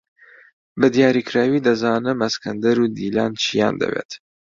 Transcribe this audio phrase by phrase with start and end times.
[0.79, 4.11] بەدیاریکراوی دەزانم ئەسکەندەر و دیلان چییان دەوێت.